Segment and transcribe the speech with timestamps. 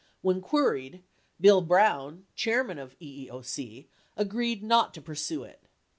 [0.23, 1.03] When queried,
[1.39, 3.85] Bill Brown, Chairman of EEOC,
[4.17, 5.61] agreed not to pur sue it.